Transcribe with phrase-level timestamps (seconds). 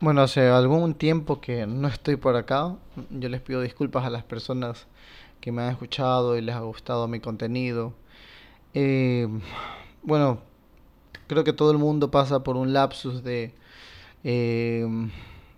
[0.00, 2.76] Bueno, hace algún tiempo que no estoy por acá.
[3.10, 4.86] Yo les pido disculpas a las personas
[5.40, 7.94] que me han escuchado y les ha gustado mi contenido.
[8.74, 9.26] Eh,
[10.02, 10.38] bueno,
[11.26, 13.54] creo que todo el mundo pasa por un lapsus de
[14.22, 14.86] eh,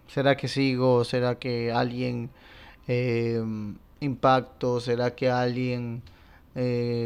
[0.09, 1.05] ¿será que sigo?
[1.05, 2.31] ¿Será que alguien
[2.89, 3.43] eh,
[4.01, 4.81] impacto?
[4.81, 6.03] ¿Será que alguien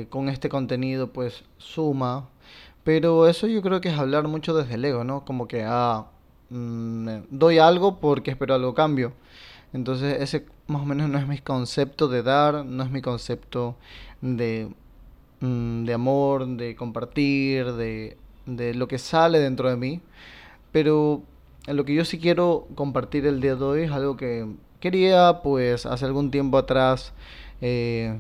[0.09, 2.29] con este contenido pues suma?
[2.85, 5.25] Pero eso yo creo que es hablar mucho desde el ego, ¿no?
[5.25, 6.07] Como que, ah,
[6.55, 9.13] mm, doy algo porque espero algo cambio.
[9.73, 13.77] Entonces ese más o menos no es mi concepto de dar, no es mi concepto
[14.23, 14.69] de,
[15.41, 20.01] mm, de amor, de compartir, de, de lo que sale dentro de mí.
[20.73, 21.23] Pero
[21.67, 24.47] lo que yo sí quiero compartir el día de hoy es algo que
[24.81, 27.15] quería pues hace algún tiempo atrás
[27.61, 28.19] eh,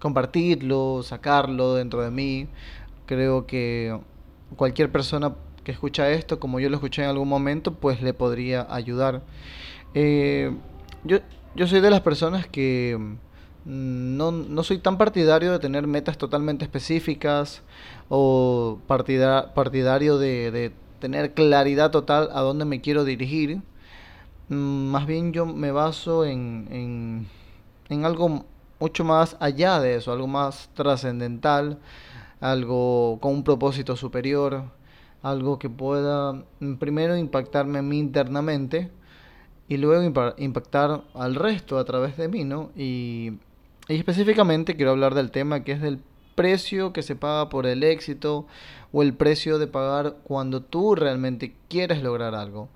[0.00, 2.48] compartirlo, sacarlo dentro de mí.
[3.06, 3.98] Creo que
[4.56, 5.34] cualquier persona
[5.64, 9.22] que escucha esto, como yo lo escuché en algún momento, pues le podría ayudar.
[9.94, 10.52] Eh,
[11.04, 11.18] yo,
[11.54, 12.96] yo soy de las personas que
[13.64, 17.62] mm, no, no soy tan partidario de tener metas totalmente específicas
[18.08, 23.60] o partida- partidario de, de tener claridad total a dónde me quiero dirigir.
[24.48, 27.26] Mm, Más bien yo me baso en, en,
[27.88, 28.44] en algo
[28.80, 31.78] mucho más allá de eso, algo más trascendental,
[32.40, 34.64] algo con un propósito superior,
[35.24, 38.90] algo que pueda mm, primero impactarme a mí internamente
[39.68, 42.70] y luego impa- impactar al resto a través de mí, ¿no?
[42.76, 43.32] Y,
[43.88, 45.98] específicamente quiero hablar del tema que es del
[46.34, 48.46] precio que se paga por el éxito
[48.92, 52.68] o el precio de pagar cuando tú realmente quieres lograr algo.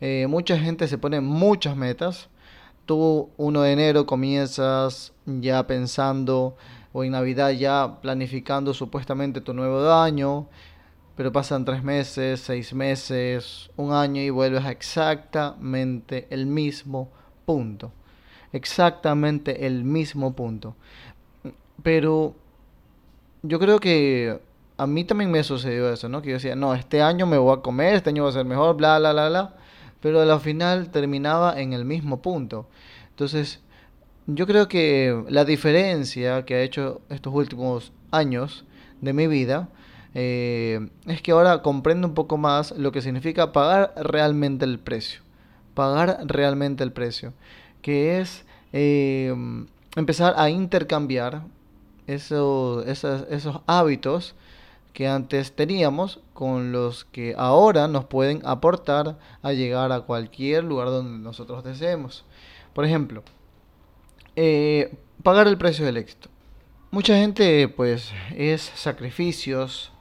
[0.00, 2.28] Eh, mucha gente se pone muchas metas.
[2.86, 6.56] Tú uno de enero comienzas ya pensando
[6.92, 10.46] o en Navidad ya planificando supuestamente tu nuevo año,
[11.18, 17.10] pero pasan tres meses, seis meses, un año y vuelves a exactamente el mismo
[17.44, 17.90] punto.
[18.52, 20.76] Exactamente el mismo punto.
[21.82, 22.36] Pero
[23.42, 24.38] yo creo que
[24.76, 26.22] a mí también me sucedió eso, ¿no?
[26.22, 28.44] Que yo decía, no, este año me voy a comer, este año va a ser
[28.44, 29.56] mejor, bla, bla, bla, bla.
[30.00, 32.68] Pero al final terminaba en el mismo punto.
[33.10, 33.60] Entonces,
[34.28, 38.64] yo creo que la diferencia que ha hecho estos últimos años
[39.00, 39.68] de mi vida
[40.20, 45.20] eh, es que ahora comprendo un poco más lo que significa pagar realmente el precio.
[45.74, 47.34] Pagar realmente el precio.
[47.82, 49.32] Que es eh,
[49.94, 51.42] empezar a intercambiar
[52.08, 54.34] esos, esos hábitos
[54.92, 60.88] que antes teníamos con los que ahora nos pueden aportar a llegar a cualquier lugar
[60.88, 62.24] donde nosotros deseemos.
[62.74, 63.22] Por ejemplo,
[64.34, 66.28] eh, pagar el precio del éxito.
[66.90, 69.92] Mucha gente pues es sacrificios,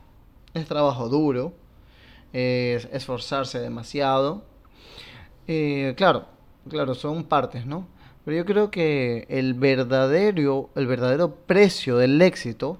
[0.58, 1.54] es trabajo duro,
[2.34, 4.44] es esforzarse demasiado.
[5.48, 6.26] Eh, claro,
[6.70, 7.88] claro, son partes, ¿no?
[8.26, 12.78] Pero yo creo que el verdadero, el verdadero precio del éxito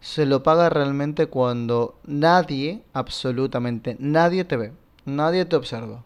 [0.00, 4.72] se lo paga realmente cuando nadie, absolutamente nadie te ve,
[5.04, 6.04] nadie te observa,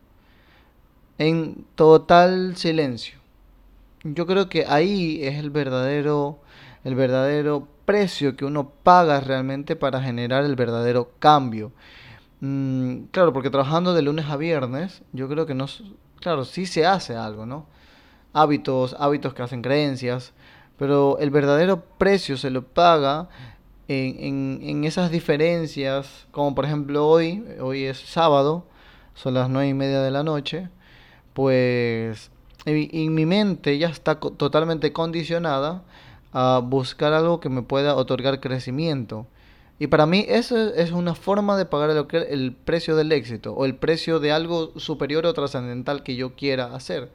[1.19, 3.19] en total silencio.
[4.05, 6.39] Yo creo que ahí es el verdadero,
[6.85, 11.73] el verdadero precio que uno paga realmente para generar el verdadero cambio.
[12.41, 15.67] Mm, claro, porque trabajando de lunes a viernes, yo creo que no,
[16.21, 17.67] claro, sí se hace algo, ¿no?
[18.33, 20.33] Hábitos, hábitos que hacen creencias,
[20.79, 23.29] pero el verdadero precio se lo paga
[23.89, 28.67] en, en, en esas diferencias, como por ejemplo hoy, hoy es sábado,
[29.15, 30.69] son las nueve y media de la noche,
[31.35, 32.31] pues
[32.65, 35.83] en, mi mente ya está totalmente condicionada
[36.33, 39.27] a buscar algo que me pueda otorgar crecimiento.
[39.79, 43.65] Y para mí eso es una forma de pagar el, el precio del éxito o
[43.65, 47.11] el precio de algo superior o trascendental que yo quiera hacer.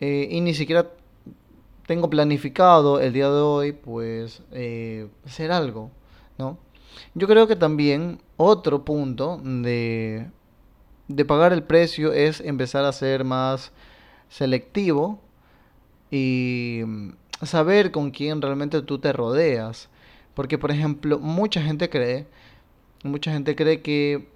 [0.00, 0.90] Eh, y ni siquiera
[1.86, 5.90] tengo planificado el día de hoy, pues, eh, hacer algo,
[6.36, 6.58] ¿no?
[7.14, 10.30] Yo creo que también otro punto de,
[11.08, 13.72] de pagar el precio es empezar a ser más
[14.28, 15.20] selectivo
[16.10, 16.82] y
[17.42, 19.88] saber con quién realmente tú te rodeas.
[20.34, 22.26] Porque, por ejemplo, mucha gente cree,
[23.02, 24.28] mucha gente cree que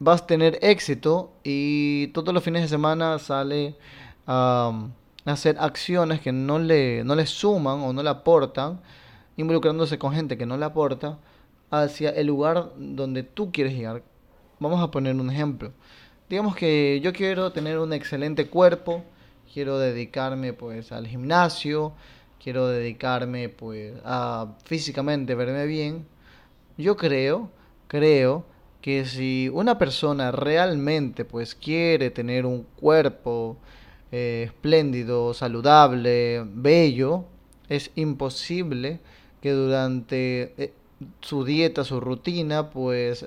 [0.00, 3.76] vas a tener éxito y todos los fines de semana sale
[4.26, 4.88] a,
[5.24, 8.80] hacer acciones que no le, no suman o no le aportan,
[9.36, 11.18] involucrándose con gente que no le aporta
[11.70, 14.02] hacia el lugar donde tú quieres llegar.
[14.58, 15.72] Vamos a poner un ejemplo.
[16.28, 19.04] Digamos que yo quiero tener un excelente cuerpo,
[19.52, 21.92] quiero dedicarme pues al gimnasio,
[22.42, 26.06] quiero dedicarme pues a físicamente verme bien.
[26.76, 27.50] Yo creo,
[27.88, 28.44] creo
[28.80, 33.56] que si una persona realmente pues quiere tener un cuerpo
[34.12, 37.24] eh, espléndido, saludable, bello,
[37.68, 39.00] es imposible
[39.42, 40.72] que durante eh,
[41.20, 43.26] su dieta, su rutina, pues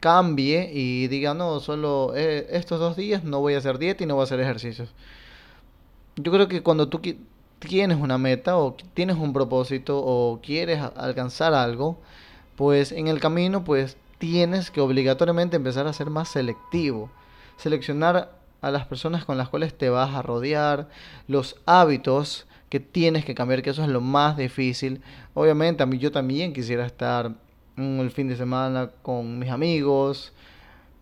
[0.00, 4.06] cambie y diga, no, solo eh, estos dos días no voy a hacer dieta y
[4.06, 4.88] no voy a hacer ejercicios.
[6.16, 7.00] Yo creo que cuando tú
[7.68, 11.98] tienes una meta o tienes un propósito o quieres alcanzar algo,
[12.56, 17.10] pues en el camino pues tienes que obligatoriamente empezar a ser más selectivo.
[17.56, 20.88] Seleccionar a las personas con las cuales te vas a rodear,
[21.28, 25.02] los hábitos que tienes que cambiar, que eso es lo más difícil.
[25.34, 27.32] Obviamente a mí yo también quisiera estar
[27.76, 30.32] el fin de semana con mis amigos,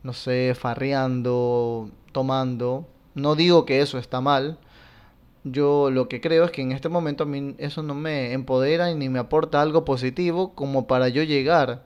[0.03, 2.87] no sé, farreando, tomando.
[3.15, 4.59] No digo que eso está mal.
[5.45, 8.93] Yo lo que creo es que en este momento a mí eso no me empodera
[8.95, 11.85] ni me aporta algo positivo como para yo llegar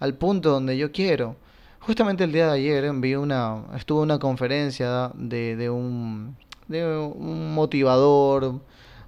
[0.00, 1.36] al punto donde yo quiero.
[1.80, 6.36] Justamente el día de ayer vi una, estuve en una conferencia de, de, un,
[6.66, 8.60] de un motivador,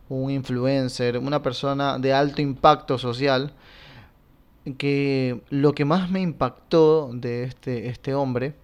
[0.08, 3.52] un influencer, una persona de alto impacto social,
[4.78, 8.54] que lo que más me impactó de este, este hombre,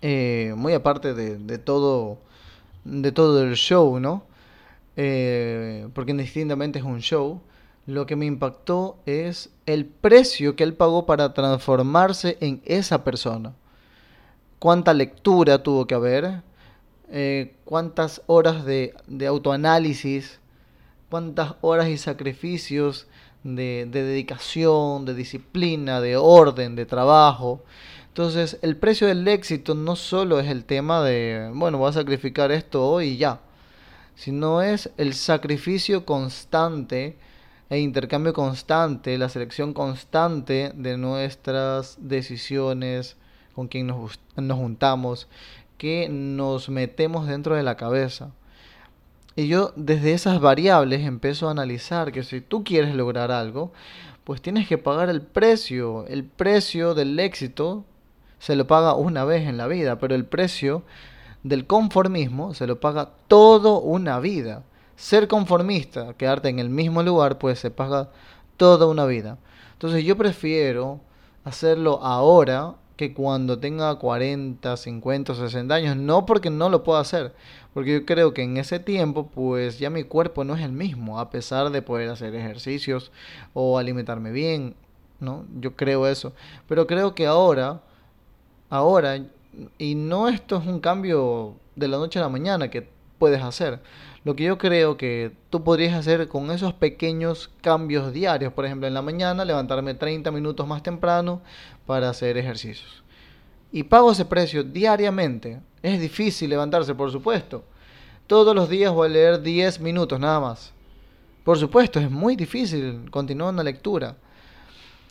[0.00, 2.18] eh, muy aparte de, de, todo,
[2.84, 4.24] de todo el show, ¿no?
[4.96, 7.40] Eh, porque indistintamente es un show,
[7.86, 13.54] lo que me impactó es el precio que él pagó para transformarse en esa persona.
[14.58, 16.42] Cuánta lectura tuvo que haber,
[17.10, 18.94] eh, cuántas horas de,
[19.26, 20.40] autoanálisis,
[21.10, 23.08] cuántas horas y sacrificios
[23.42, 27.64] de, de dedicación, de disciplina, de orden, de trabajo.
[28.12, 32.52] Entonces, el precio del éxito no solo es el tema de, bueno, voy a sacrificar
[32.52, 33.40] esto hoy y ya,
[34.16, 37.16] sino es el sacrificio constante
[37.70, 43.16] e intercambio constante, la selección constante de nuestras decisiones,
[43.54, 45.26] con quien nos, nos juntamos,
[45.78, 48.30] que nos metemos dentro de la cabeza.
[49.36, 53.72] Y yo desde esas variables empiezo a analizar que si tú quieres lograr algo,
[54.24, 56.06] pues tienes que pagar el precio.
[56.08, 57.86] El precio del éxito
[58.42, 60.82] se lo paga una vez en la vida, pero el precio
[61.44, 64.64] del conformismo se lo paga todo una vida
[64.96, 68.10] ser conformista, quedarte en el mismo lugar, pues se paga
[68.56, 69.38] toda una vida.
[69.74, 71.00] Entonces yo prefiero
[71.44, 75.96] hacerlo ahora que cuando tenga 40, 50, 60 años.
[75.96, 77.32] No porque no lo pueda hacer,
[77.74, 81.18] porque yo creo que en ese tiempo pues ya mi cuerpo no es el mismo,
[81.18, 83.10] a pesar de poder hacer ejercicios
[83.54, 84.74] o alimentarme bien,
[85.20, 85.44] ¿no?
[85.58, 86.32] Yo creo eso.
[86.68, 87.80] Pero creo que ahora,
[88.72, 89.20] ahora,
[89.76, 92.88] y no esto es un cambio de la noche a la mañana que
[93.18, 93.80] puedes hacer,
[94.24, 98.88] lo que yo creo que tú podrías hacer con esos pequeños cambios diarios, por ejemplo,
[98.88, 101.42] en la mañana levantarme 30 minutos más temprano
[101.84, 103.02] para hacer ejercicios.
[103.72, 105.60] Y pago ese precio diariamente.
[105.82, 107.64] Es difícil levantarse, por supuesto.
[108.26, 110.72] Todos los días voy a leer 10 minutos nada más.
[111.44, 114.16] Por supuesto, es muy difícil continuar una lectura.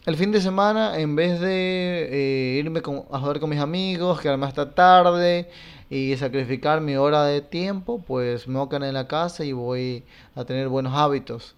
[0.05, 2.79] El fin de semana, en vez de eh, irme
[3.11, 5.47] a jugar con mis amigos, quedarme hasta tarde,
[5.91, 10.05] y sacrificar mi hora de tiempo, pues me voy en la casa y voy
[10.35, 11.53] a tener buenos hábitos.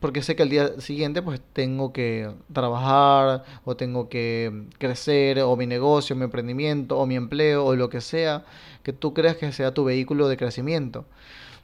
[0.00, 5.56] Porque sé que el día siguiente pues tengo que trabajar o tengo que crecer o
[5.56, 8.44] mi negocio, mi emprendimiento o mi empleo o lo que sea
[8.82, 11.04] que tú creas que sea tu vehículo de crecimiento.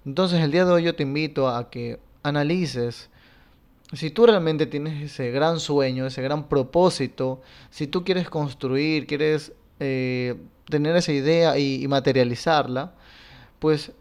[0.06, 3.10] Entonces el día de hoy yo te invito a que analices
[3.92, 7.40] si tú realmente tienes ese gran sueño, ese gran propósito,
[7.70, 10.36] si tú quieres construir, quieres eh,
[10.68, 12.92] tener esa idea y, materializarla,
[13.58, 13.92] pues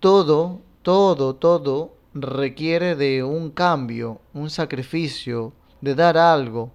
[0.00, 6.72] todo, todo, todo requiere de un cambio, un sacrificio, de dar algo.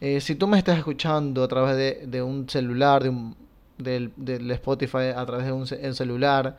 [0.00, 3.36] Eh, si tú me estás escuchando a través de, un celular, de un,
[3.78, 6.56] del, Spotify, a través de un, celular,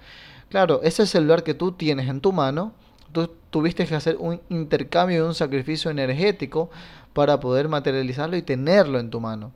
[0.50, 2.74] claro, ese celular que tú tienes en tu mano,
[3.12, 6.70] tú tuviste que hacer un intercambio de un sacrificio energético
[7.14, 9.52] para poder materializarlo y tenerlo en tu mano.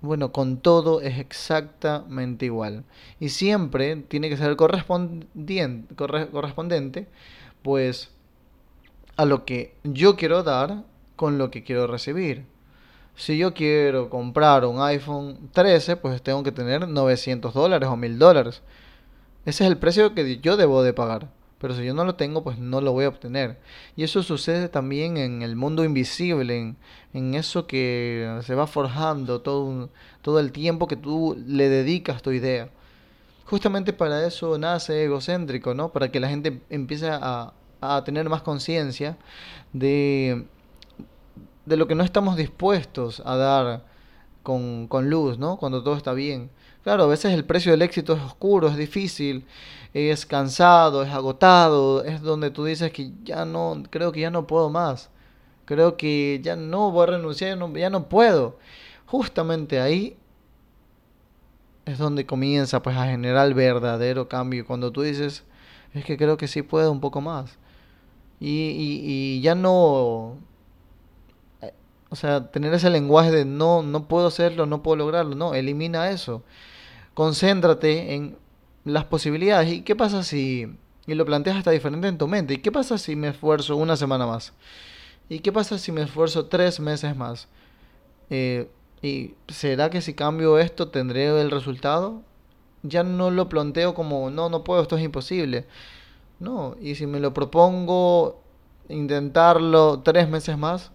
[0.00, 2.84] Bueno, con todo es exactamente igual.
[3.18, 7.08] Y siempre tiene que ser correspondiente, correspondente,
[7.62, 8.10] pues,
[9.16, 10.84] a lo que yo quiero dar
[11.16, 12.44] con lo que quiero recibir.
[13.16, 18.18] Si yo quiero comprar un iPhone 13, pues tengo que tener 900 dólares o 1000
[18.18, 18.62] dólares.
[19.46, 21.28] Ese es el precio que yo debo de pagar.
[21.58, 23.58] Pero si yo no lo tengo, pues no lo voy a obtener.
[23.96, 26.76] Y eso sucede también en el mundo invisible,
[27.12, 29.88] en, eso que se va forjando todo,
[30.20, 32.68] todo el tiempo que tú le dedicas tu idea.
[33.46, 35.92] Justamente para eso nace egocéntrico, ¿no?
[35.92, 39.16] Para que la gente empiece a, a tener más conciencia
[39.72, 40.46] de,
[41.64, 43.84] de lo que no estamos dispuestos a dar
[44.42, 45.56] con, con luz, ¿no?
[45.56, 46.50] Cuando todo está bien.
[46.86, 49.44] Claro, a veces el precio del éxito es oscuro, es difícil,
[49.92, 54.46] es cansado, es agotado, es donde tú dices que ya no, creo que ya no
[54.46, 55.10] puedo más,
[55.64, 58.60] creo que ya no voy a renunciar, ya no, puedo.
[59.06, 60.16] Justamente ahí
[61.86, 65.42] es donde comienza pues a generar el verdadero cambio, cuando tú dices,
[65.92, 67.58] es que creo que sí puedo un poco más.
[68.38, 69.00] Y, y,
[69.38, 70.36] y ya no,
[72.10, 76.10] o sea, tener ese lenguaje de no, no puedo hacerlo, no puedo lograrlo, no, elimina
[76.10, 76.44] eso
[77.16, 78.36] concéntrate en
[78.84, 79.72] las posibilidades.
[79.72, 80.68] ¿Y qué pasa si,
[81.06, 83.96] y lo planteas hasta diferente en tu mente, ¿y qué pasa si me esfuerzo una
[83.96, 84.52] semana más?
[85.30, 87.48] ¿Y qué pasa si me esfuerzo tres meses más?
[88.28, 88.68] Eh,
[89.00, 92.20] ¿Y será que si cambio esto tendré el resultado?
[92.82, 95.66] Ya no lo planteo como, no, no puedo, esto es imposible.
[96.38, 98.42] No, y si me lo propongo
[98.90, 100.92] intentarlo tres meses más,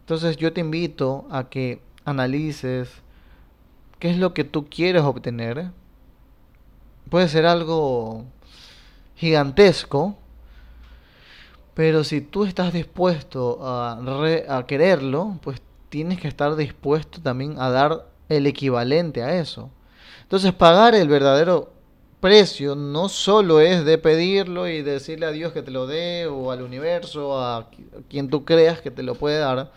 [0.00, 2.90] entonces yo te invito a que analices,
[3.98, 5.70] qué es lo que tú quieres obtener.
[7.10, 8.24] Puede ser algo
[9.16, 10.16] gigantesco,
[11.74, 18.06] pero si tú estás dispuesto a, quererlo, pues tienes que estar dispuesto también a dar
[18.28, 19.70] el equivalente a eso.
[20.22, 21.72] Entonces pagar el verdadero
[22.20, 26.50] precio no solo es de pedirlo y decirle a Dios que te lo dé o
[26.50, 27.70] al universo, a
[28.10, 29.70] quien tú creas que te lo puede dar,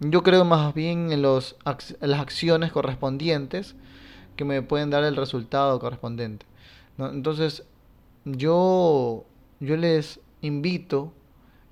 [0.00, 1.56] yo creo más bien en, los,
[2.00, 3.74] las acciones correspondientes
[4.36, 6.46] que me pueden dar el resultado correspondiente.
[6.98, 7.64] Entonces,
[8.24, 9.24] yo,
[9.60, 11.12] yo les invito,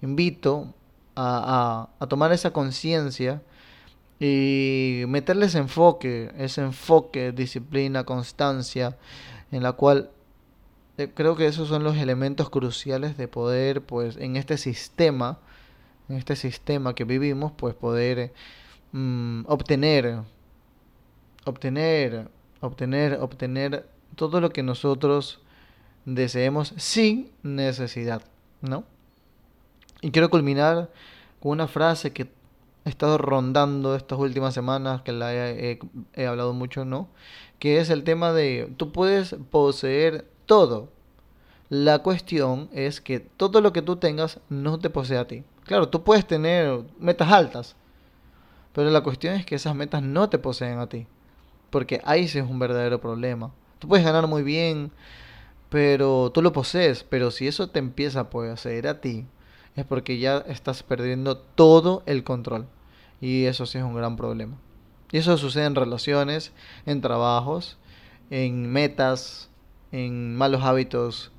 [0.02, 0.74] invito
[1.14, 3.42] a, a, a tomar esa conciencia
[4.20, 8.96] y meterles enfoque, ese enfoque, disciplina, constancia,
[9.50, 10.10] en la cual
[10.96, 15.38] eh, creo que esos son los elementos cruciales de poder, pues, en este sistema,
[16.08, 18.32] en este sistema que vivimos, pues poder
[18.92, 20.20] mm, obtener,
[21.44, 22.28] obtener,
[22.60, 25.40] obtener, obtener todo lo que nosotros
[26.04, 28.22] deseemos sin necesidad,
[28.60, 28.84] ¿no?
[30.00, 30.90] Y quiero culminar
[31.40, 32.28] con una frase que
[32.84, 35.78] he estado rondando estas últimas semanas, que la he,
[36.12, 37.08] he hablado mucho, ¿no?
[37.58, 40.90] Que es el tema de, tú puedes poseer todo.
[41.76, 45.42] La cuestión es que todo lo que tú tengas no te posee a ti.
[45.64, 47.74] Claro, tú puedes tener metas altas,
[48.72, 51.08] pero la cuestión es que esas metas no te poseen a ti,
[51.70, 53.50] porque ahí sí es un verdadero problema.
[53.80, 54.92] Tú puedes ganar muy bien,
[55.68, 59.26] pero tú lo posees, pero si eso te empieza a poseer a ti,
[59.74, 62.68] es porque ya estás perdiendo todo el control.
[63.20, 64.56] Y eso sí es un gran problema.
[65.10, 66.52] Y eso sucede en relaciones,
[66.86, 67.78] en trabajos,
[68.30, 69.50] en metas,
[69.90, 71.32] en malos hábitos,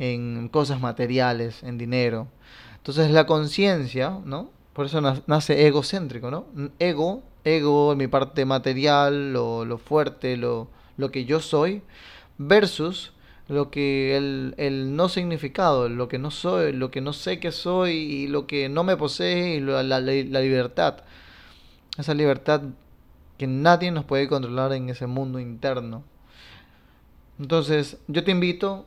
[0.00, 2.26] en cosas materiales, en dinero.
[2.78, 4.50] Entonces la conciencia, ¿no?
[4.72, 6.46] Por eso nace egocéntrico, ¿no?
[6.78, 11.82] Ego, ego, mi parte material, lo, lo fuerte, lo, lo, que yo soy,
[12.38, 13.12] versus
[13.48, 17.52] lo que el, el, no significado, lo que no soy, lo que no sé que
[17.52, 21.02] soy y lo que no me posee y la, la, la libertad.
[21.98, 22.62] Esa libertad
[23.36, 26.04] que nadie nos puede controlar en ese mundo interno.
[27.38, 28.86] Entonces, yo te invito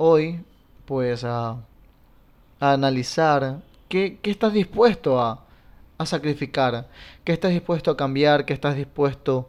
[0.00, 0.42] hoy,
[0.86, 1.58] pues, a
[2.60, 5.44] a analizar qué, estás dispuesto a,
[5.98, 6.88] a, sacrificar,
[7.24, 9.48] qué estás dispuesto a cambiar, qué estás dispuesto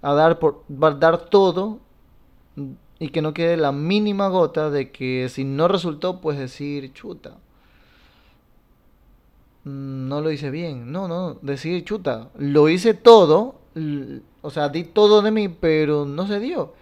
[0.00, 1.80] a dar, por, dar todo
[2.98, 7.38] y que no quede la mínima gota de que si no resultó, pues decir, chuta,
[9.64, 10.92] no lo hice bien.
[10.92, 13.56] No, no, decir, chuta, lo hice todo,
[14.40, 16.74] o sea, di todo de mí, pero no se dio.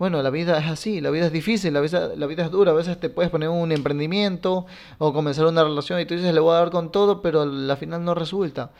[0.00, 2.70] Bueno, la vida es así, la vida es difícil, la vida, la vida es dura.
[2.70, 4.64] A veces te puedes poner un emprendimiento
[4.96, 7.76] o comenzar una relación y tú dices, le voy a dar con todo, pero al
[7.76, 8.70] final no resulta.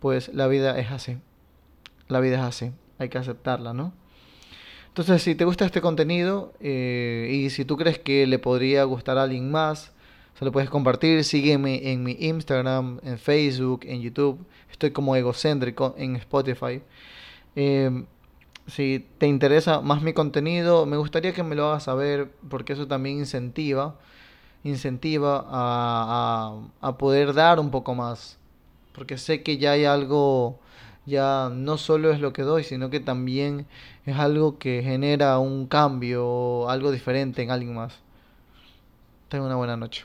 [0.00, 1.18] Pues la vida es así.
[2.08, 2.72] La vida es así.
[2.98, 3.92] Hay que aceptarla, ¿no?
[4.88, 9.18] Entonces, si te gusta este contenido eh, y si tú crees que le podría gustar
[9.18, 9.92] a alguien más,
[10.36, 11.22] se lo puedes compartir.
[11.22, 14.44] Sígueme en mi Instagram, en Facebook, en YouTube.
[14.68, 16.82] Estoy como egocéntrico en Spotify.
[17.54, 18.04] Eh,
[18.66, 22.86] si te interesa más mi contenido, me gustaría que me lo hagas saber porque eso
[22.88, 23.96] también incentiva,
[24.64, 28.38] incentiva a, a, poder dar un poco más.
[28.92, 30.58] Porque sé que ya hay algo,
[31.06, 33.66] ya no solo es lo que doy, sino que también
[34.06, 38.00] es algo que genera un cambio, algo diferente en alguien más.
[39.28, 40.04] Tengo una buena noche.